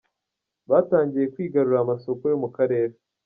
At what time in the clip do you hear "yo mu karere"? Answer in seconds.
2.31-2.93